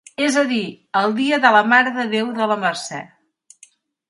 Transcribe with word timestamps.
És 0.27 0.37
a 0.39 0.43
dir, 0.51 0.61
el 1.01 1.13
dia 1.19 1.39
de 1.43 1.51
la 1.57 1.61
Mare 1.75 1.93
de 1.99 2.07
Déu 2.15 2.33
de 2.41 2.49
la 2.53 2.59
Mercè. 2.65 3.05